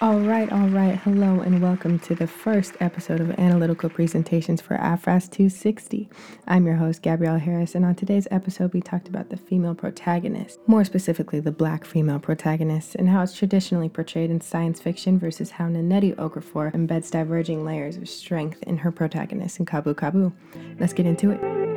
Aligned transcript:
All 0.00 0.20
right, 0.20 0.48
all 0.52 0.68
right. 0.68 0.94
Hello 0.96 1.40
and 1.40 1.60
welcome 1.60 1.98
to 2.00 2.14
the 2.14 2.28
first 2.28 2.74
episode 2.78 3.20
of 3.20 3.30
Analytical 3.32 3.90
Presentations 3.90 4.60
for 4.60 4.76
AFRAS 4.76 5.28
260. 5.28 6.08
I'm 6.46 6.66
your 6.66 6.76
host, 6.76 7.02
Gabrielle 7.02 7.38
Harris, 7.40 7.74
and 7.74 7.84
on 7.84 7.96
today's 7.96 8.28
episode, 8.30 8.72
we 8.72 8.80
talked 8.80 9.08
about 9.08 9.30
the 9.30 9.36
female 9.36 9.74
protagonist, 9.74 10.60
more 10.68 10.84
specifically, 10.84 11.40
the 11.40 11.50
black 11.50 11.84
female 11.84 12.20
protagonist, 12.20 12.94
and 12.94 13.08
how 13.08 13.22
it's 13.22 13.36
traditionally 13.36 13.88
portrayed 13.88 14.30
in 14.30 14.40
science 14.40 14.80
fiction 14.80 15.18
versus 15.18 15.50
how 15.50 15.64
Nnedi 15.64 16.14
Okorafor 16.14 16.72
embeds 16.72 17.10
diverging 17.10 17.64
layers 17.64 17.96
of 17.96 18.08
strength 18.08 18.62
in 18.62 18.76
her 18.76 18.92
protagonist 18.92 19.58
in 19.58 19.66
Kabu 19.66 19.96
Kabu. 19.96 20.32
Let's 20.78 20.92
get 20.92 21.06
into 21.06 21.32
it. 21.32 21.67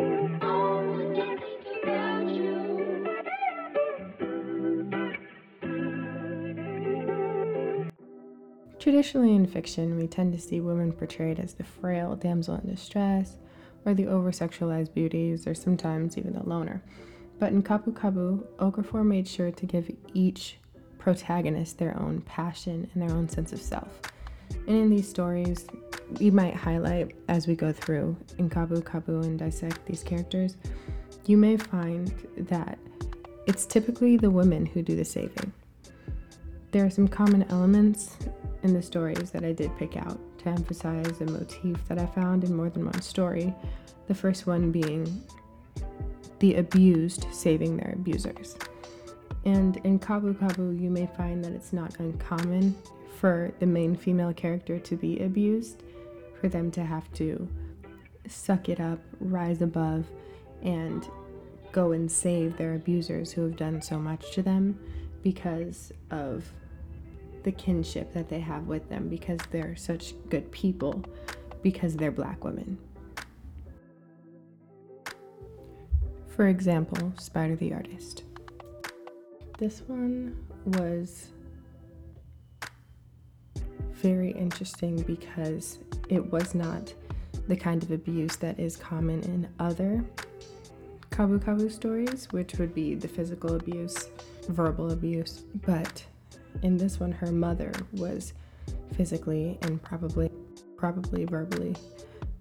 Traditionally 9.02 9.34
in 9.34 9.48
fiction, 9.48 9.98
we 9.98 10.05
tend 10.05 10.32
to 10.32 10.40
see 10.40 10.62
women 10.62 10.91
portrayed 10.91 11.40
as 11.40 11.55
the 11.55 11.64
frail 11.64 12.16
damsel 12.16 12.62
in 12.64 12.70
distress, 12.70 13.36
or 13.84 13.96
the 13.96 14.05
over 14.05 14.30
sexualized 14.30 14.94
beauties, 14.94 15.48
or 15.48 15.55
sometimes 15.55 16.20
even 16.20 16.34
the 16.34 16.48
loner. 16.48 16.84
But 17.40 17.52
in 17.52 17.64
Kabu 17.64 17.94
Kabu, 17.94 18.46
Okorafor 18.58 19.04
made 19.04 19.27
sure 19.27 19.50
to 19.50 19.66
give 19.66 19.90
each 20.14 20.60
protagonist 21.00 21.80
their 21.80 22.00
own 22.00 22.22
passion 22.27 22.91
and 22.94 23.02
their 23.02 23.18
own 23.18 23.27
sense 23.27 23.52
of 23.52 23.60
self. 23.60 24.02
And 24.68 24.77
in 24.77 24.91
these 24.91 25.10
stories, 25.10 25.66
we 26.20 26.30
might 26.30 26.54
highlight 26.54 27.16
as 27.27 27.48
we 27.48 27.55
go 27.55 27.72
through 27.72 28.16
in 28.38 28.52
Kabu 28.52 28.84
Kabu 28.84 29.24
and 29.24 29.40
dissect 29.40 29.84
these 29.88 30.04
characters, 30.04 30.58
you 31.26 31.38
may 31.38 31.58
find 31.58 32.13
that 32.38 32.77
it's 33.48 33.65
typically 33.65 34.18
the 34.18 34.30
women 34.30 34.63
who 34.63 34.84
do 34.84 34.96
the 34.96 35.05
saving. 35.05 35.52
There 36.70 36.86
are 36.86 36.91
some 36.91 37.08
common 37.08 37.43
elements 37.49 38.15
in 38.63 38.73
the 38.73 38.81
stories 38.81 39.31
that 39.31 39.43
I 39.43 39.51
did 39.51 39.76
pick 39.77 39.98
out 39.98 40.20
to 40.40 40.49
emphasize 40.49 41.21
a 41.21 41.26
motif 41.26 41.77
that 41.87 41.99
I 41.99 42.05
found 42.05 42.43
in 42.43 42.55
more 42.55 42.70
than 42.70 42.85
one 42.85 43.01
story. 43.01 43.53
The 44.07 44.15
first 44.15 44.48
one 44.48 44.71
being 44.71 45.23
the 46.40 46.55
abused 46.55 47.27
saving 47.31 47.77
their 47.77 47.93
abusers. 47.93 48.57
And 49.45 49.77
in 49.77 49.99
Kabu 49.99 50.34
Kabu, 50.34 50.79
you 50.79 50.90
may 50.90 51.07
find 51.18 51.43
that 51.43 51.53
it's 51.53 51.73
not 51.73 51.99
uncommon 51.99 52.76
for 53.20 53.51
the 53.59 53.65
main 53.65 53.95
female 53.95 54.34
character 54.34 54.79
to 54.79 54.96
be 54.96 55.20
abused, 55.20 55.84
for 56.40 56.49
them 56.49 56.71
to 56.71 56.84
have 56.84 57.12
to 57.13 57.48
suck 58.27 58.70
it 58.70 58.79
up, 58.79 58.99
rise 59.20 59.62
above, 59.62 60.05
and 60.63 61.07
go 61.71 61.91
and 61.91 62.12
save 62.12 62.57
their 62.57 62.75
abusers 62.75 63.31
who 63.31 63.43
have 63.43 63.55
done 63.55 63.81
so 63.81 63.98
much 63.98 64.31
to 64.31 64.41
them 64.41 64.79
because 65.23 65.91
of 66.09 66.51
the 67.44 67.51
kinship 67.51 68.13
that 68.13 68.29
they 68.29 68.39
have 68.39 68.67
with 68.67 68.88
them 68.89 69.07
because 69.07 69.39
they're 69.51 69.75
such 69.75 70.13
good 70.29 70.51
people 70.51 71.03
because 71.61 71.95
they're 71.95 72.11
black 72.11 72.44
women. 72.44 72.78
For 76.28 76.47
example, 76.47 77.13
Spider 77.17 77.56
the 77.56 77.73
Artist. 77.73 78.23
This 79.57 79.81
one 79.88 80.35
was 80.66 81.28
very 83.94 84.31
interesting 84.31 85.01
because 85.03 85.78
it 86.09 86.31
was 86.31 86.56
not 86.56 86.94
the 87.47 87.56
kind 87.56 87.84
of 87.84 87.91
abuse 87.91 88.35
that 88.38 88.59
is 88.59 88.75
common 88.75 89.22
in 89.23 89.47
other 89.59 90.03
Kabu 91.12 91.39
Kabu 91.39 91.69
stories, 91.72 92.28
which 92.31 92.56
would 92.56 92.73
be 92.73 92.95
the 92.95 93.07
physical 93.07 93.56
abuse, 93.56 94.09
verbal 94.47 94.91
abuse, 94.91 95.44
but 95.66 96.03
in 96.63 96.78
this 96.78 97.00
one, 97.00 97.12
her 97.12 97.31
mother 97.31 97.72
was 97.94 98.34
physically 98.95 99.57
and 99.63 99.81
probably 99.81 100.29
probably 100.78 101.25
verbally 101.25 101.75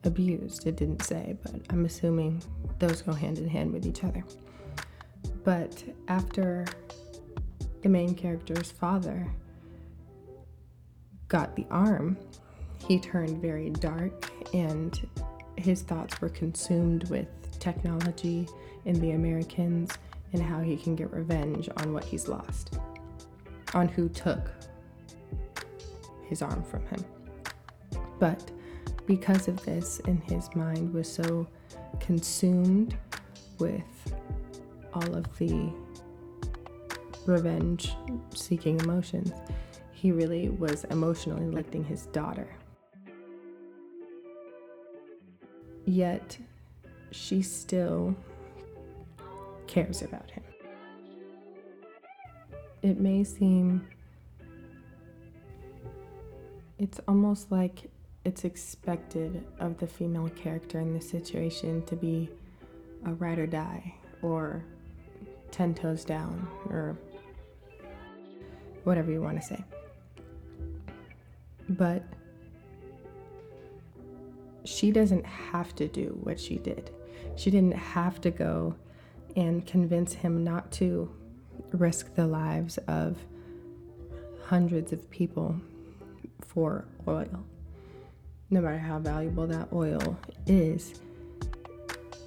abused. 0.05 0.67
It 0.67 0.77
didn't 0.77 1.03
say, 1.03 1.37
but 1.43 1.61
I'm 1.71 1.85
assuming 1.85 2.43
those 2.79 3.03
go 3.03 3.13
hand 3.13 3.39
in 3.39 3.49
hand 3.49 3.73
with 3.73 3.87
each 3.87 4.03
other. 4.03 4.25
But 5.45 5.83
after 6.09 6.67
the 7.83 7.89
main 7.89 8.15
character's 8.15 8.71
father 8.71 9.31
got 11.29 11.55
the 11.55 11.67
arm, 11.71 12.17
he 12.87 12.99
turned 12.99 13.41
very 13.43 13.71
dark 13.71 14.31
and 14.55 15.07
his 15.57 15.83
thoughts 15.83 16.21
were 16.21 16.31
consumed 16.31 17.09
with 17.11 17.29
technology 17.59 18.49
and 18.87 18.97
the 18.97 19.13
Americans 19.13 19.91
and 20.33 20.43
how 20.43 20.61
he 20.61 20.77
can 20.77 20.97
get 20.97 21.13
revenge 21.13 21.69
on 21.77 21.93
what 21.93 22.05
he's 22.05 22.27
lost 22.27 22.79
on 23.75 23.89
who 23.89 24.09
took 24.09 24.51
his 26.25 26.43
arm 26.43 26.63
from 26.63 26.87
him. 26.87 27.05
But 28.19 28.51
because 29.07 29.49
of 29.49 29.63
this, 29.65 30.01
and 30.07 30.23
his 30.25 30.55
mind 30.55 30.93
was 30.93 31.11
so 31.11 31.49
consumed 31.99 32.97
with 33.59 34.15
all 34.95 35.15
of 35.15 35.27
the 35.39 35.73
revenge 37.27 37.95
seeking 38.35 38.79
emotions, 38.81 39.33
he 39.93 40.13
really 40.13 40.49
was 40.49 40.85
emotionally 40.85 41.45
neglecting 41.45 41.85
his 41.85 42.07
daughter. 42.07 42.49
Yet, 45.85 46.39
she 47.11 47.43
still 47.43 48.15
cares 49.67 50.03
about 50.03 50.31
him 50.31 50.45
it 52.83 52.99
may 52.99 53.25
seem 53.25 53.87
it's 56.79 57.01
almost 57.07 57.53
like 57.53 57.91
it's 58.25 58.45
expected 58.45 59.45
of 59.59 59.79
the 59.79 59.87
female 59.87 60.29
character 60.31 60.81
in 60.81 60.95
this 60.95 61.09
situation 61.09 61.83
to 61.85 61.97
be 61.97 62.29
a 63.07 63.13
ride 63.15 63.39
or 63.39 63.47
die 63.47 63.95
or 64.23 64.65
10 65.51 65.75
toes 65.75 66.05
down 66.05 66.49
or 66.69 66.97
whatever 68.85 69.11
you 69.11 69.21
want 69.21 69.41
to 69.41 69.47
say. 69.47 69.65
But 71.69 72.03
she 74.65 74.91
doesn't 74.91 75.25
have 75.25 75.75
to 75.77 75.89
do 75.89 76.19
what 76.23 76.39
she 76.39 76.57
did. 76.57 76.91
She 77.37 77.51
didn't 77.51 77.77
have 77.77 78.21
to 78.23 78.31
go 78.31 78.75
and 79.37 79.67
convince 79.67 80.13
him 80.13 80.45
not 80.45 80.71
to 80.73 81.11
risk 81.73 82.15
the 82.15 82.27
lives 82.27 82.79
of 82.89 83.17
hundreds 84.45 84.93
of 84.93 85.09
people 85.11 85.55
for 86.47 86.85
oil. 87.07 87.45
No 88.51 88.61
matter 88.61 88.79
how 88.79 88.99
valuable 88.99 89.47
that 89.47 89.69
oil 89.73 90.19
is, 90.47 91.01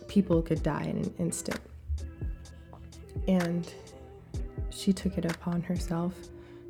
people 0.07 0.41
could 0.41 0.63
die 0.63 0.83
in 0.83 0.97
an 0.97 1.13
instant. 1.19 1.59
And 3.27 3.71
she 4.69 4.93
took 4.93 5.17
it 5.17 5.25
upon 5.25 5.61
herself 5.61 6.13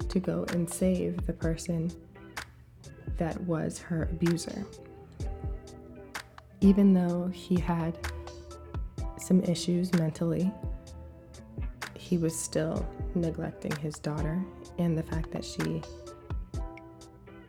to 0.10 0.20
go 0.20 0.46
and 0.50 0.70
save 0.70 1.26
the 1.26 1.34
person 1.34 1.92
that 3.18 3.40
was 3.42 3.80
her 3.80 4.04
abuser. 4.12 4.66
Even 6.62 6.94
though 6.94 7.28
he 7.34 7.60
had 7.60 7.98
some 9.20 9.42
issues 9.44 9.94
mentally, 9.94 10.52
he 12.14 12.20
was 12.20 12.38
still 12.38 12.86
neglecting 13.16 13.76
his 13.78 13.98
daughter 13.98 14.40
and 14.78 14.96
the 14.96 15.02
fact 15.02 15.32
that 15.32 15.44
she 15.44 15.82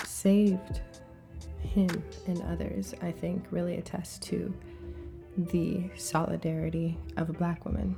saved 0.03 0.81
him 1.61 2.03
and 2.27 2.41
others, 2.45 2.95
I 3.03 3.13
think, 3.13 3.45
really 3.51 3.77
attests 3.77 4.19
to 4.21 4.55
the 5.37 5.91
solidarity 5.97 6.97
of 7.19 7.29
a 7.29 7.35
black 7.35 7.67
woman. 7.67 7.95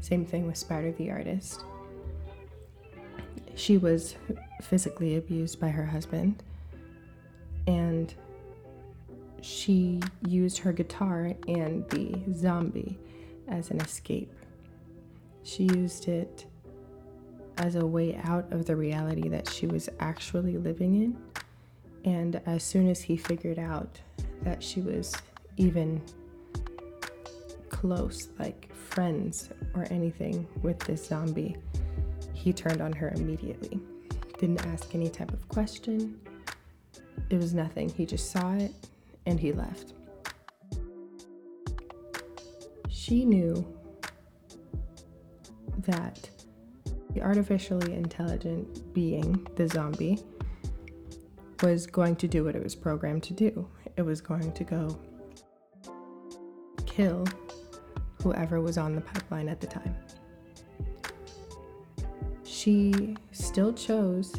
Same 0.00 0.24
thing 0.24 0.46
with 0.46 0.56
Spider 0.56 0.92
the 0.92 1.10
artist. 1.10 1.62
She 3.54 3.76
was 3.76 4.16
physically 4.62 5.16
abused 5.16 5.60
by 5.60 5.68
her 5.68 5.84
husband, 5.84 6.42
and 7.66 8.14
she 9.42 10.00
used 10.26 10.56
her 10.56 10.72
guitar 10.72 11.34
and 11.46 11.86
the 11.90 12.18
zombie 12.32 12.98
as 13.46 13.70
an 13.70 13.82
escape 13.82 14.32
she 15.46 15.64
used 15.64 16.08
it 16.08 16.44
as 17.58 17.76
a 17.76 17.86
way 17.86 18.20
out 18.24 18.52
of 18.52 18.66
the 18.66 18.74
reality 18.74 19.28
that 19.28 19.48
she 19.48 19.66
was 19.66 19.88
actually 20.00 20.58
living 20.58 20.96
in. 20.96 21.16
And 22.04 22.40
as 22.46 22.64
soon 22.64 22.88
as 22.88 23.00
he 23.00 23.16
figured 23.16 23.58
out 23.58 24.00
that 24.42 24.62
she 24.62 24.80
was 24.80 25.14
even 25.56 26.02
close, 27.68 28.28
like 28.40 28.74
friends 28.74 29.50
or 29.74 29.86
anything 29.90 30.46
with 30.62 30.80
this 30.80 31.06
zombie, 31.06 31.56
he 32.32 32.52
turned 32.52 32.80
on 32.80 32.92
her 32.92 33.10
immediately. 33.10 33.80
Didn't 34.38 34.66
ask 34.66 34.94
any 34.94 35.08
type 35.08 35.32
of 35.32 35.48
question. 35.48 36.20
It 37.30 37.36
was 37.36 37.54
nothing. 37.54 37.88
He 37.88 38.04
just 38.04 38.32
saw 38.32 38.54
it 38.54 38.72
and 39.26 39.38
he 39.38 39.52
left. 39.52 39.92
She 42.88 43.24
knew 43.24 43.64
that 45.86 46.28
the 47.10 47.22
artificially 47.22 47.94
intelligent 47.94 48.92
being, 48.92 49.46
the 49.56 49.66
zombie, 49.68 50.18
was 51.62 51.86
going 51.86 52.14
to 52.16 52.28
do 52.28 52.44
what 52.44 52.54
it 52.54 52.62
was 52.62 52.74
programmed 52.74 53.22
to 53.24 53.32
do. 53.32 53.66
It 53.96 54.02
was 54.02 54.20
going 54.20 54.52
to 54.52 54.64
go 54.64 54.98
kill 56.84 57.26
whoever 58.22 58.60
was 58.60 58.76
on 58.76 58.94
the 58.94 59.00
pipeline 59.00 59.48
at 59.48 59.60
the 59.60 59.66
time. 59.66 59.96
She 62.44 63.16
still 63.32 63.72
chose 63.72 64.34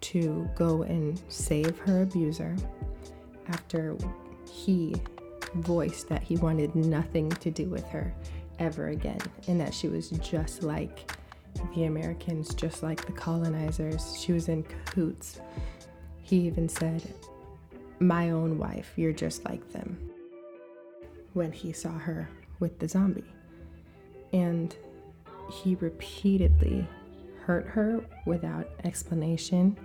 to 0.00 0.48
go 0.56 0.82
and 0.82 1.20
save 1.28 1.78
her 1.78 2.02
abuser 2.02 2.56
after 3.48 3.96
he 4.50 4.94
voiced 5.54 6.08
that 6.08 6.22
he 6.22 6.36
wanted 6.36 6.74
nothing 6.74 7.30
to 7.30 7.50
do 7.50 7.68
with 7.68 7.86
her 7.86 8.12
ever 8.60 8.88
again 8.88 9.20
and 9.48 9.60
that 9.60 9.74
she 9.74 9.88
was 9.88 10.10
just 10.10 10.62
like 10.62 11.10
the 11.74 11.84
Americans, 11.84 12.54
just 12.54 12.82
like 12.82 13.04
the 13.06 13.12
colonizers. 13.12 14.16
She 14.20 14.32
was 14.32 14.48
in 14.48 14.62
cahoots. 14.62 15.40
He 16.22 16.36
even 16.46 16.68
said, 16.68 17.02
My 17.98 18.30
own 18.30 18.58
wife, 18.58 18.92
you're 18.96 19.12
just 19.12 19.44
like 19.44 19.68
them, 19.72 19.98
when 21.32 21.50
he 21.50 21.72
saw 21.72 21.90
her 21.90 22.28
with 22.60 22.78
the 22.78 22.88
zombie. 22.88 23.24
And 24.32 24.74
he 25.50 25.74
repeatedly 25.76 26.86
hurt 27.44 27.66
her 27.66 28.04
without 28.26 28.68
explanation. 28.84 29.76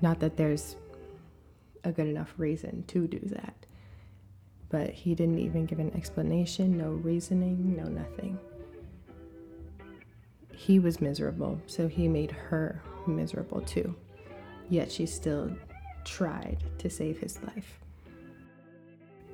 Not 0.00 0.18
that 0.20 0.36
there's 0.36 0.76
a 1.84 1.92
good 1.92 2.06
enough 2.06 2.32
reason 2.38 2.84
to 2.88 3.06
do 3.06 3.20
that, 3.24 3.59
but 4.70 4.90
he 4.90 5.14
didn't 5.14 5.38
even 5.38 5.66
give 5.66 5.78
an 5.78 5.92
explanation, 5.94 6.78
no 6.78 6.90
reasoning, 6.90 7.76
no 7.76 7.84
nothing 7.84 8.38
he 10.60 10.78
was 10.78 11.00
miserable, 11.00 11.58
so 11.66 11.88
he 11.88 12.06
made 12.06 12.30
her 12.30 12.82
miserable 13.06 13.62
too. 13.62 13.94
Yet 14.68 14.92
she 14.92 15.06
still 15.06 15.50
tried 16.04 16.62
to 16.76 16.90
save 16.90 17.16
his 17.16 17.42
life. 17.42 17.80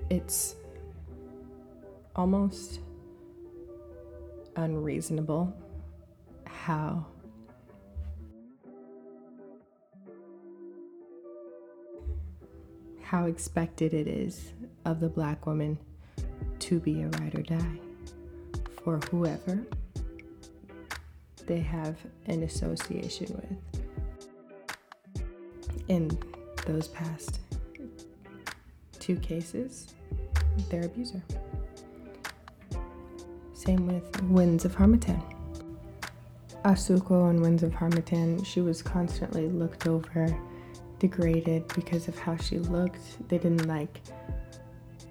It's 0.08 0.54
almost 2.14 2.78
unreasonable 4.54 5.52
how 6.44 7.04
how 13.02 13.26
expected 13.26 13.94
it 13.94 14.06
is 14.06 14.52
of 14.86 15.00
the 15.00 15.08
black 15.08 15.46
woman 15.46 15.76
to 16.60 16.80
be 16.80 17.02
a 17.02 17.08
ride 17.08 17.34
or 17.34 17.42
die 17.42 17.80
for 18.82 18.98
whoever 19.10 19.66
they 21.46 21.58
have 21.58 21.98
an 22.26 22.44
association 22.44 23.26
with. 23.34 25.22
In 25.88 26.16
those 26.66 26.88
past 26.88 27.40
two 28.98 29.16
cases, 29.16 29.94
their 30.70 30.84
abuser. 30.84 31.22
Same 33.52 33.86
with 33.86 34.22
Winds 34.22 34.64
of 34.64 34.74
Harmattan. 34.74 35.22
Asuquo 36.64 37.30
and 37.30 37.40
Winds 37.40 37.62
of 37.62 37.72
Harmattan, 37.74 38.42
she 38.44 38.60
was 38.60 38.82
constantly 38.82 39.48
looked 39.48 39.86
over, 39.86 40.36
degraded 40.98 41.66
because 41.74 42.08
of 42.08 42.18
how 42.18 42.36
she 42.36 42.58
looked. 42.58 43.28
They 43.28 43.38
didn't 43.38 43.66
like 43.66 44.00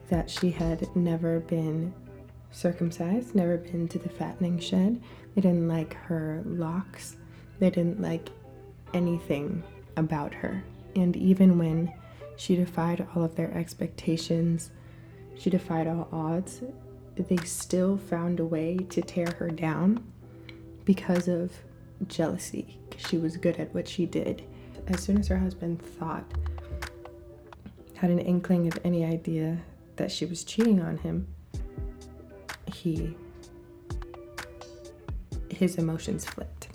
that 0.10 0.30
she 0.30 0.52
had 0.52 0.96
never 0.96 1.40
been 1.40 1.94
circumcised, 2.52 3.36
never 3.36 3.58
been 3.58 3.88
to 3.90 4.00
the 4.00 4.10
fattening 4.10 4.60
shed. 4.60 5.02
They 5.34 5.42
didn't 5.42 5.68
like 5.68 5.94
her 5.94 6.42
locks. 6.46 7.18
They 7.60 7.70
didn't 7.70 8.02
like 8.02 8.30
anything 8.94 9.64
about 9.98 10.34
her. 10.34 10.64
And 10.96 11.16
even 11.16 11.58
when 11.58 11.92
she 12.38 12.56
defied 12.56 13.06
all 13.16 13.24
of 13.24 13.36
their 13.36 13.52
expectations, 13.54 14.72
she 15.38 15.50
defied 15.50 15.88
all 15.88 16.08
odds, 16.12 16.62
they 17.16 17.38
still 17.38 17.98
found 17.98 18.40
a 18.40 18.46
way 18.46 18.78
to 18.90 19.02
tear 19.02 19.28
her 19.40 19.50
down 19.50 20.04
because 20.84 21.28
of 21.28 21.52
jealousy. 22.08 22.80
She 22.98 23.18
was 23.18 23.38
good 23.38 23.58
at 23.58 23.74
what 23.74 23.88
she 23.88 24.06
did. 24.06 24.44
As 24.88 25.02
soon 25.02 25.18
as 25.18 25.28
her 25.28 25.38
husband 25.38 25.82
thought, 25.82 26.26
had 27.96 28.10
an 28.10 28.20
inkling 28.20 28.68
of 28.68 28.80
any 28.84 29.06
idea 29.06 29.60
that 29.98 30.12
she 30.12 30.26
was 30.26 30.44
cheating 30.44 30.82
on 30.82 30.98
him, 30.98 31.28
he 32.74 33.16
his 35.50 35.78
emotions 35.78 36.26
flipped. 36.26 36.68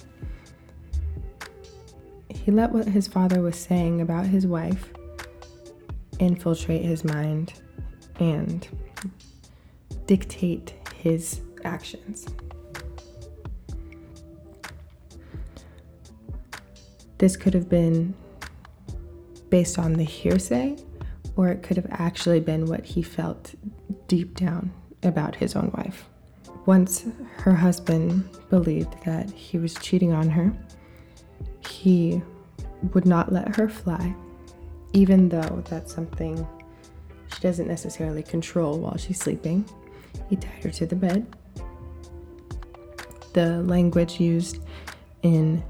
He 2.29 2.51
let 2.51 2.73
what 2.73 2.87
his 2.89 3.07
father 3.07 3.43
was 3.43 3.57
saying 3.57 4.01
about 4.01 4.27
his 4.27 4.47
wife 4.47 4.91
infiltrate 6.19 6.83
his 6.83 7.05
mind 7.05 7.53
and 8.19 8.67
dictate 10.07 10.75
his 10.97 11.41
actions. 11.65 12.27
This 17.19 17.37
could 17.37 17.53
have 17.53 17.69
been 17.69 18.15
based 19.51 19.79
on 19.79 19.93
the 19.93 20.05
hearsay, 20.05 20.77
or 21.41 21.49
it 21.49 21.63
could 21.63 21.79
have 21.79 21.87
actually 21.93 22.39
been 22.39 22.67
what 22.67 22.85
he 22.85 23.01
felt 23.01 23.55
deep 24.09 24.37
down 24.37 24.71
about 25.03 25.35
his 25.35 25.57
own 25.57 25.73
wife. 25.75 26.07
Once 26.67 27.07
her 27.39 27.55
husband 27.55 28.29
believed 28.51 28.95
that 29.07 29.31
he 29.31 29.57
was 29.57 29.73
cheating 29.77 30.13
on 30.13 30.29
her, 30.29 30.53
he 31.67 32.21
would 32.93 33.07
not 33.07 33.33
let 33.33 33.57
her 33.57 33.71
fly, 33.71 34.15
even 34.93 35.31
though 35.31 35.65
that's 35.71 35.95
something 35.95 36.47
she 37.33 37.41
doesn't 37.41 37.69
necessarily 37.69 38.23
control 38.23 38.79
while 38.79 38.99
she's 38.99 39.19
sleeping. 39.19 39.65
He 40.29 40.37
tied 40.37 40.63
her 40.63 40.71
to 40.73 40.85
the 40.85 40.97
bed. 40.97 41.27
The 43.33 43.63
language 43.63 44.21
used 44.21 44.59
in 45.23 45.65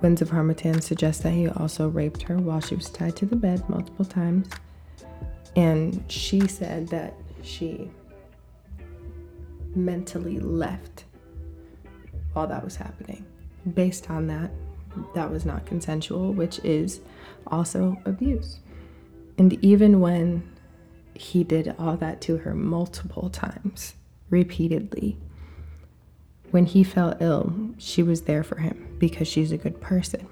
Winds 0.00 0.22
of 0.22 0.30
Harmattan 0.30 0.80
suggests 0.80 1.22
that 1.22 1.32
he 1.32 1.48
also 1.48 1.88
raped 1.88 2.22
her 2.22 2.38
while 2.38 2.60
she 2.60 2.76
was 2.76 2.88
tied 2.88 3.16
to 3.16 3.26
the 3.26 3.36
bed 3.36 3.68
multiple 3.68 4.04
times. 4.04 4.48
And 5.56 6.04
she 6.08 6.46
said 6.46 6.88
that 6.88 7.14
she 7.42 7.90
mentally 9.74 10.38
left 10.38 11.04
while 12.32 12.46
that 12.46 12.64
was 12.64 12.76
happening. 12.76 13.24
Based 13.74 14.08
on 14.08 14.28
that, 14.28 14.50
that 15.14 15.30
was 15.30 15.44
not 15.44 15.66
consensual, 15.66 16.32
which 16.32 16.60
is 16.60 17.00
also 17.48 17.96
abuse. 18.04 18.60
And 19.36 19.62
even 19.64 20.00
when 20.00 20.48
he 21.14 21.42
did 21.42 21.74
all 21.78 21.96
that 21.96 22.20
to 22.22 22.36
her 22.38 22.54
multiple 22.54 23.30
times, 23.30 23.94
repeatedly, 24.30 25.16
when 26.50 26.66
he 26.66 26.82
fell 26.82 27.16
ill, 27.20 27.52
she 27.78 28.02
was 28.02 28.22
there 28.22 28.42
for 28.42 28.58
him 28.58 28.96
because 28.98 29.28
she's 29.28 29.52
a 29.52 29.58
good 29.58 29.80
person. 29.80 30.26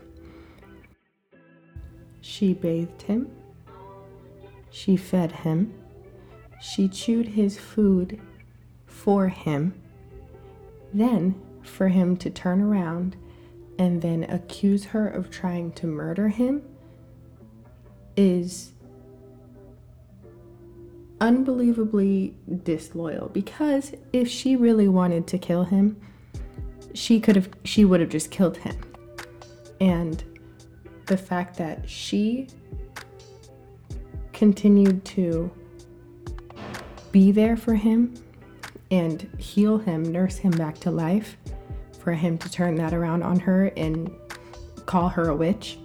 She 2.20 2.54
bathed 2.54 3.02
him, 3.02 3.30
she 4.70 4.96
fed 4.96 5.32
him, 5.32 5.73
she 6.61 6.88
chewed 6.88 7.28
his 7.28 7.58
food 7.58 8.20
for 8.87 9.28
him, 9.28 9.75
then 10.92 11.40
for 11.62 11.88
him 11.88 12.16
to 12.16 12.30
turn 12.30 12.61
around 12.61 13.16
and 13.78 14.00
then 14.00 14.25
accuse 14.25 14.87
her 14.87 15.06
of 15.08 15.30
trying 15.30 15.73
to 15.73 15.87
murder 15.87 16.28
him 16.28 16.62
is 18.16 18.73
unbelievably 21.20 22.35
disloyal 22.62 23.28
because 23.30 23.94
if 24.12 24.28
she 24.28 24.54
really 24.54 24.88
wanted 24.88 25.26
to 25.26 25.38
kill 25.38 25.64
him 25.64 25.96
she 26.96 27.20
could 27.20 27.37
have 27.37 27.49
she 27.64 27.85
would 27.85 28.00
have 28.00 28.08
just 28.08 28.30
killed 28.30 28.56
him. 28.56 28.76
And 29.80 30.25
the 31.06 31.16
fact 31.16 31.56
that 31.58 31.88
she 31.88 32.49
continued 34.32 35.04
to 35.04 35.50
be 37.12 37.32
there 37.32 37.56
for 37.56 37.75
him 37.75 38.14
and 38.90 39.28
heal 39.38 39.78
him, 39.78 40.02
nurse 40.04 40.37
him 40.37 40.52
back 40.52 40.78
to 40.78 40.90
life, 40.90 41.37
for 42.00 42.12
him 42.12 42.38
to 42.38 42.50
turn 42.50 42.75
that 42.76 42.94
around 42.94 43.23
on 43.23 43.38
her 43.40 43.66
and 43.76 44.11
call 44.87 45.08
her 45.08 45.28
a 45.28 45.37
witch, 45.37 45.78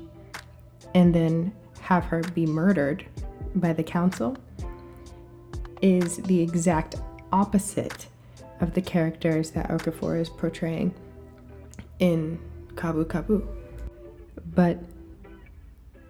and 0.93 1.13
then 1.13 1.51
have 1.81 2.05
her 2.05 2.21
be 2.33 2.45
murdered 2.45 3.05
by 3.55 3.73
the 3.73 3.83
council, 3.83 4.37
is 5.81 6.17
the 6.17 6.41
exact 6.41 6.95
opposite 7.31 8.07
of 8.59 8.73
the 8.73 8.81
characters 8.81 9.51
that 9.51 9.69
Okafor 9.69 10.19
is 10.19 10.29
portraying 10.29 10.93
in 11.99 12.39
Kabu 12.75 13.05
Kabu. 13.05 13.47
But 14.53 14.79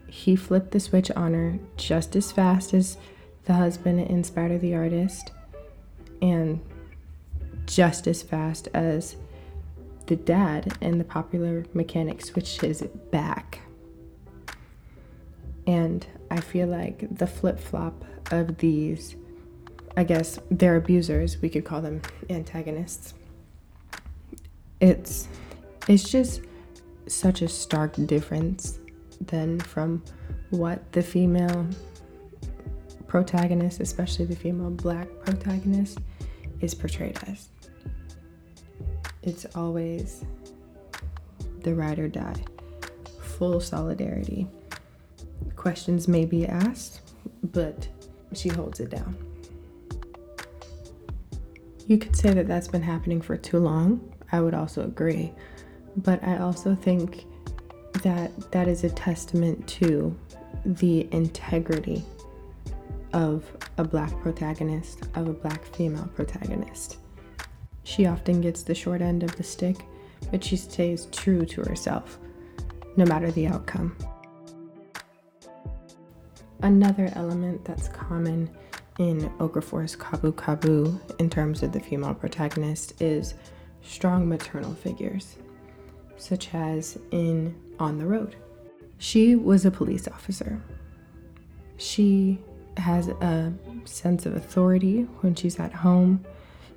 he 0.08 0.36
flipped 0.36 0.72
the 0.72 0.80
switch 0.80 1.10
on 1.12 1.34
her 1.34 1.60
just 1.78 2.16
as 2.16 2.32
fast 2.32 2.74
as 2.74 2.98
the 3.46 3.54
husband 3.54 4.02
in 4.02 4.24
Spider 4.24 4.58
the 4.58 4.76
Artist, 4.76 5.32
and 6.22 6.60
just 7.66 8.08
as 8.08 8.22
fast 8.22 8.68
as 8.74 9.16
the 10.08 10.16
dad 10.16 10.74
and 10.82 11.00
the 11.00 11.06
popular 11.06 11.66
mechanic 11.74 12.22
switches 12.22 12.82
it 12.82 13.12
back. 13.12 13.62
And 15.66 16.06
I 16.30 16.42
feel 16.42 16.68
like 16.68 17.18
the 17.18 17.28
flip 17.28 17.60
flop 17.60 18.04
of 18.32 18.58
these, 18.58 19.16
I 19.98 20.04
guess 20.04 20.40
they're 20.50 20.78
abusers, 20.78 21.42
we 21.42 21.50
could 21.50 21.66
call 21.66 21.82
them 21.82 22.02
antagonists. 22.30 23.14
It's 24.80 25.28
it's 25.88 26.10
just 26.10 26.42
such 27.08 27.42
a 27.42 27.48
stark 27.48 27.96
difference 28.06 28.80
than 29.20 29.60
from 29.60 30.04
what 30.50 30.92
the 30.92 31.02
female 31.02 31.68
protagonist, 33.08 33.80
especially 33.80 34.26
the 34.26 34.36
female 34.36 34.70
black 34.70 35.08
protagonist, 35.26 36.00
is 36.62 36.74
portrayed 36.74 37.20
as. 37.28 37.50
It's 39.24 39.46
always 39.56 40.24
the 41.62 41.76
ride 41.76 42.00
or 42.00 42.08
die, 42.08 42.44
full 43.20 43.60
solidarity. 43.60 44.48
Questions 45.56 46.08
may 46.08 46.26
be 46.26 46.48
asked, 46.48 47.02
but 47.44 47.88
she 48.34 48.50
holds 48.50 48.80
it 48.80 48.90
down. 48.90 49.16
You 51.92 51.98
could 51.98 52.16
say 52.16 52.34
that 52.34 52.48
that's 52.48 52.70
been 52.70 52.82
happening 52.82 53.20
for 53.20 53.36
too 53.36 53.60
long. 53.60 54.14
I 54.32 54.40
would 54.40 54.54
also 54.54 54.86
agree. 54.86 55.34
But 55.98 56.24
I 56.24 56.38
also 56.38 56.74
think 56.74 57.26
that 58.02 58.32
that 58.54 58.70
is 58.70 58.86
a 58.86 58.90
testament 58.90 59.68
to 59.82 60.18
the 60.66 61.10
integrity 61.12 62.06
of 63.12 63.44
a 63.78 63.84
black 63.84 64.18
protagonist, 64.22 65.02
of 65.16 65.28
a 65.28 65.34
black 65.34 65.66
female 65.66 66.10
protagonist. 66.16 66.96
She 67.84 68.06
often 68.06 68.40
gets 68.40 68.64
the 68.64 68.74
short 68.74 69.02
end 69.02 69.24
of 69.24 69.36
the 69.36 69.44
stick, 69.44 69.76
but 70.32 70.42
she 70.42 70.56
stays 70.56 71.08
true 71.08 71.46
to 71.46 71.62
herself, 71.64 72.20
no 72.96 73.04
matter 73.04 73.32
the 73.32 73.48
outcome. 73.48 73.98
Another 76.62 77.12
element 77.16 77.66
that's 77.66 77.90
common 77.90 78.50
in 79.00 79.30
Okafor's 79.40 79.96
Kabu 79.96 80.34
Kabu 80.34 81.00
in 81.20 81.30
terms 81.30 81.64
of 81.64 81.72
the 81.72 81.80
female 81.80 82.14
protagonist 82.14 83.02
is 83.02 83.34
strong 83.82 84.28
maternal 84.28 84.74
figures, 84.74 85.38
such 86.18 86.54
as 86.54 86.98
in 87.12 87.56
On 87.80 87.98
the 87.98 88.06
Road. 88.06 88.36
She 88.98 89.36
was 89.36 89.66
a 89.66 89.72
police 89.72 90.08
officer. 90.08 90.62
She 91.78 92.38
has 92.78 93.08
a 93.08 93.52
sense 93.86 94.26
of 94.26 94.36
authority 94.36 95.04
when 95.22 95.34
she's 95.36 95.60
at 95.60 95.74
home. 95.74 96.24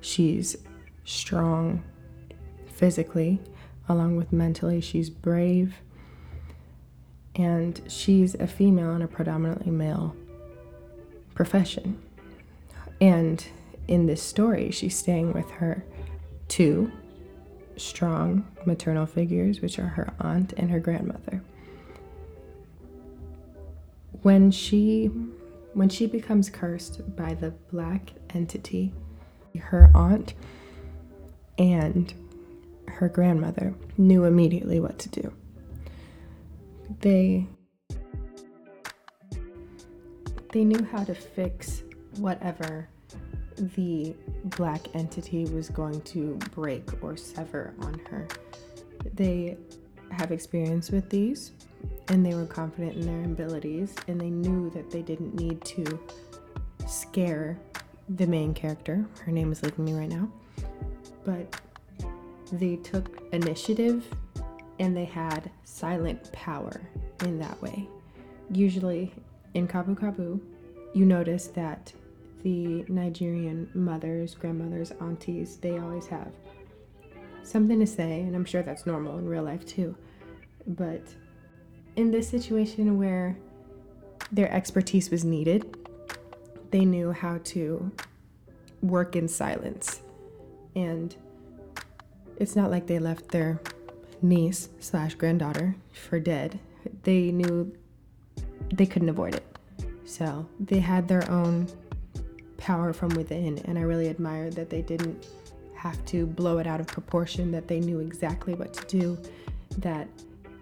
She's 0.01 0.57
strong 1.03 1.83
physically, 2.67 3.39
along 3.87 4.15
with 4.15 4.33
mentally. 4.33 4.81
She's 4.81 5.09
brave. 5.09 5.75
And 7.35 7.79
she's 7.87 8.33
a 8.35 8.47
female 8.47 8.95
in 8.95 9.01
a 9.01 9.07
predominantly 9.07 9.71
male 9.71 10.15
profession. 11.35 12.01
And 13.01 13.45
in 13.87 14.05
this 14.05 14.21
story, 14.21 14.71
she's 14.71 14.97
staying 14.97 15.33
with 15.33 15.49
her 15.51 15.83
two 16.47 16.91
strong 17.77 18.47
maternal 18.65 19.05
figures, 19.05 19.61
which 19.61 19.79
are 19.79 19.87
her 19.87 20.13
aunt 20.19 20.53
and 20.57 20.71
her 20.71 20.79
grandmother. 20.79 21.41
When 24.21 24.51
she 24.51 25.11
when 25.73 25.89
she 25.89 26.07
becomes 26.07 26.49
cursed 26.49 27.15
by 27.17 27.33
the 27.33 27.51
black 27.71 28.13
entity, 28.33 28.93
her 29.59 29.91
aunt 29.93 30.33
and 31.57 32.13
her 32.87 33.09
grandmother 33.09 33.73
knew 33.97 34.23
immediately 34.23 34.79
what 34.79 34.97
to 34.99 35.09
do. 35.09 35.33
They 37.01 37.47
they 40.53 40.63
knew 40.63 40.85
how 40.85 41.03
to 41.03 41.13
fix 41.13 41.83
whatever 42.17 42.87
the 43.75 44.13
black 44.45 44.93
entity 44.93 45.45
was 45.45 45.69
going 45.69 46.01
to 46.01 46.37
break 46.53 46.83
or 47.01 47.15
sever 47.15 47.73
on 47.81 47.99
her. 48.09 48.27
They 49.13 49.57
have 50.11 50.31
experience 50.31 50.91
with 50.91 51.09
these 51.09 51.51
and 52.09 52.25
they 52.25 52.35
were 52.35 52.45
confident 52.45 52.95
in 52.95 53.05
their 53.05 53.23
abilities 53.25 53.95
and 54.07 54.19
they 54.19 54.29
knew 54.29 54.69
that 54.71 54.89
they 54.89 55.01
didn't 55.01 55.35
need 55.35 55.63
to 55.65 55.99
scare 56.87 57.57
the 58.09 58.27
main 58.27 58.53
character. 58.53 59.05
Her 59.23 59.31
name 59.31 59.51
is 59.51 59.63
leaving 59.63 59.85
me 59.85 59.93
right 59.93 60.09
now. 60.09 60.29
But 61.23 61.59
they 62.51 62.75
took 62.77 63.21
initiative 63.31 64.05
and 64.79 64.95
they 64.95 65.05
had 65.05 65.49
silent 65.63 66.31
power 66.31 66.81
in 67.23 67.39
that 67.39 67.59
way. 67.61 67.87
Usually 68.51 69.11
in 69.53 69.67
Kabu 69.67 69.95
Kabu, 69.97 70.39
you 70.93 71.05
notice 71.05 71.47
that 71.47 71.91
the 72.45 72.85
Nigerian 72.87 73.67
mothers, 73.73 74.35
grandmothers, 74.35 74.91
aunties, 75.01 75.57
they 75.57 75.79
always 75.79 76.05
have 76.05 76.31
something 77.41 77.79
to 77.79 77.87
say, 77.87 78.21
and 78.21 78.35
I'm 78.35 78.45
sure 78.45 78.61
that's 78.61 78.85
normal 78.85 79.17
in 79.17 79.27
real 79.27 79.41
life 79.41 79.65
too. 79.65 79.95
But 80.67 81.01
in 81.95 82.11
this 82.11 82.29
situation 82.29 82.99
where 82.99 83.35
their 84.31 84.51
expertise 84.53 85.09
was 85.09 85.25
needed, 85.25 85.75
they 86.69 86.85
knew 86.85 87.11
how 87.11 87.39
to 87.45 87.91
work 88.83 89.15
in 89.15 89.27
silence. 89.27 90.01
And 90.75 91.15
it's 92.37 92.55
not 92.55 92.69
like 92.69 92.85
they 92.85 92.99
left 92.99 93.29
their 93.29 93.59
niece 94.21 94.69
slash 94.79 95.15
granddaughter 95.15 95.75
for 95.93 96.19
dead. 96.19 96.59
They 97.01 97.31
knew 97.31 97.75
they 98.71 98.85
couldn't 98.85 99.09
avoid 99.09 99.33
it. 99.33 99.57
So 100.05 100.47
they 100.59 100.79
had 100.79 101.07
their 101.07 101.27
own 101.31 101.67
power 102.57 102.93
from 102.93 103.09
within, 103.09 103.59
and 103.65 103.77
I 103.77 103.81
really 103.81 104.07
admired 104.07 104.53
that 104.53 104.69
they 104.69 104.81
didn't 104.81 105.27
have 105.75 106.03
to 106.05 106.25
blow 106.25 106.57
it 106.57 106.67
out 106.67 106.79
of 106.79 106.87
proportion, 106.87 107.51
that 107.51 107.67
they 107.67 107.79
knew 107.79 107.99
exactly 107.99 108.53
what 108.53 108.73
to 108.73 108.85
do, 108.85 109.17
that 109.77 110.07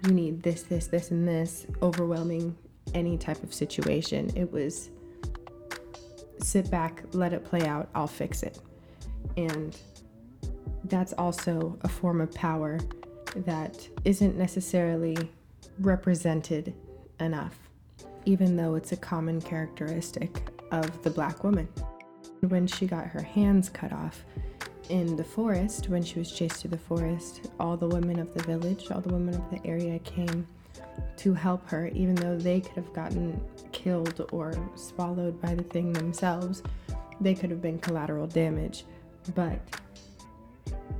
you 0.05 0.13
need 0.13 0.43
this, 0.43 0.63
this, 0.63 0.87
this, 0.87 1.11
and 1.11 1.27
this, 1.27 1.65
overwhelming 1.81 2.55
any 2.93 3.17
type 3.17 3.41
of 3.43 3.53
situation. 3.53 4.31
It 4.35 4.51
was 4.51 4.89
sit 6.39 6.69
back, 6.69 7.03
let 7.13 7.31
it 7.33 7.45
play 7.45 7.65
out, 7.65 7.89
I'll 7.95 8.07
fix 8.07 8.43
it. 8.43 8.59
And 9.37 9.77
that's 10.85 11.13
also 11.13 11.77
a 11.81 11.87
form 11.87 12.19
of 12.19 12.33
power 12.33 12.79
that 13.35 13.87
isn't 14.03 14.37
necessarily 14.37 15.17
represented 15.79 16.73
enough, 17.19 17.57
even 18.25 18.57
though 18.57 18.75
it's 18.75 18.91
a 18.91 18.97
common 18.97 19.41
characteristic 19.41 20.52
of 20.73 21.01
the 21.03 21.09
black 21.09 21.43
woman 21.43 21.67
when 22.41 22.67
she 22.67 22.85
got 22.85 23.07
her 23.07 23.21
hands 23.21 23.69
cut 23.69 23.93
off 23.93 24.25
in 24.89 25.15
the 25.15 25.23
forest, 25.23 25.87
when 25.87 26.03
she 26.03 26.19
was 26.19 26.31
chased 26.31 26.57
through 26.57 26.71
the 26.71 26.77
forest, 26.77 27.49
all 27.59 27.77
the 27.77 27.87
women 27.87 28.19
of 28.19 28.33
the 28.33 28.43
village, 28.43 28.91
all 28.91 28.99
the 28.99 29.13
women 29.13 29.33
of 29.33 29.49
the 29.49 29.65
area 29.65 29.97
came 29.99 30.45
to 31.15 31.33
help 31.33 31.65
her, 31.69 31.87
even 31.87 32.15
though 32.15 32.37
they 32.37 32.59
could 32.59 32.73
have 32.73 32.91
gotten 32.93 33.39
killed 33.71 34.27
or 34.31 34.53
swallowed 34.75 35.41
by 35.41 35.55
the 35.55 35.63
thing 35.63 35.93
themselves. 35.93 36.63
They 37.21 37.33
could 37.33 37.49
have 37.49 37.61
been 37.61 37.79
collateral 37.79 38.27
damage, 38.27 38.85
but 39.35 39.59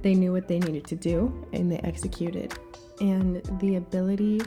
they 0.01 0.13
knew 0.13 0.31
what 0.31 0.47
they 0.47 0.59
needed 0.59 0.85
to 0.87 0.95
do 0.95 1.45
and 1.51 1.69
they 1.71 1.79
executed. 1.79 2.53
And 3.01 3.41
the 3.59 3.75
ability 3.75 4.41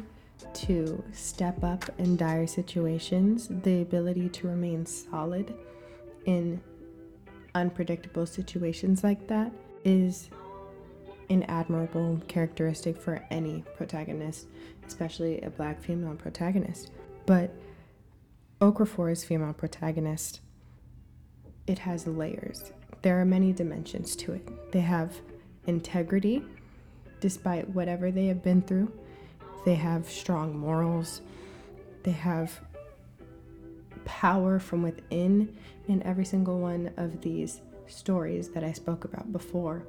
to 0.54 1.02
step 1.12 1.62
up 1.64 1.84
in 1.98 2.16
dire 2.16 2.46
situations, 2.46 3.48
the 3.62 3.82
ability 3.82 4.28
to 4.30 4.48
remain 4.48 4.86
solid 4.86 5.54
in 6.24 6.60
unpredictable 7.54 8.26
situations 8.26 9.02
like 9.02 9.26
that 9.28 9.52
is 9.84 10.28
an 11.30 11.42
admirable 11.44 12.20
characteristic 12.28 13.00
for 13.00 13.24
any 13.30 13.64
protagonist, 13.76 14.46
especially 14.86 15.40
a 15.40 15.50
black 15.50 15.82
female 15.82 16.14
protagonist. 16.14 16.90
But 17.24 17.54
Okafor's 18.60 19.24
female 19.24 19.52
protagonist, 19.52 20.40
it 21.66 21.80
has 21.80 22.06
layers. 22.06 22.72
There 23.02 23.20
are 23.20 23.24
many 23.24 23.52
dimensions 23.52 24.16
to 24.16 24.32
it. 24.32 24.72
They 24.72 24.80
have 24.80 25.20
integrity, 25.66 26.42
despite 27.20 27.68
whatever 27.70 28.10
they 28.10 28.26
have 28.26 28.42
been 28.42 28.62
through. 28.62 28.92
They 29.66 29.74
have 29.74 30.08
strong 30.08 30.56
morals. 30.56 31.22
They 32.04 32.12
have 32.12 32.60
power 34.04 34.60
from 34.60 34.84
within 34.84 35.56
in 35.88 36.04
every 36.04 36.24
single 36.24 36.60
one 36.60 36.92
of 36.96 37.20
these 37.20 37.62
stories 37.88 38.48
that 38.50 38.62
I 38.62 38.70
spoke 38.70 39.04
about 39.04 39.32
before. 39.32 39.82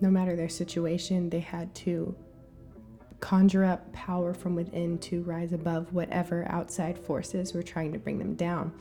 No 0.00 0.08
matter 0.08 0.34
their 0.34 0.48
situation, 0.48 1.28
they 1.28 1.40
had 1.40 1.74
to 1.74 2.16
conjure 3.20 3.66
up 3.66 3.92
power 3.92 4.32
from 4.32 4.54
within 4.54 4.96
to 5.00 5.22
rise 5.24 5.52
above 5.52 5.92
whatever 5.92 6.46
outside 6.48 6.98
forces 6.98 7.52
were 7.52 7.62
trying 7.62 7.92
to 7.92 7.98
bring 7.98 8.18
them 8.18 8.34
down. 8.34 8.72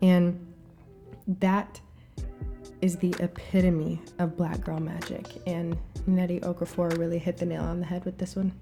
And 0.00 0.54
that 1.28 1.82
is 2.80 2.96
the 2.96 3.14
epitome 3.20 4.00
of 4.20 4.38
black 4.38 4.62
girl 4.62 4.80
magic, 4.80 5.26
and 5.46 5.76
Nnedi 6.08 6.40
Okorafor 6.40 6.96
really 6.96 7.18
hit 7.18 7.36
the 7.36 7.44
nail 7.44 7.62
on 7.62 7.80
the 7.80 7.86
head 7.86 8.06
with 8.06 8.16
this 8.16 8.36
one. 8.36 8.54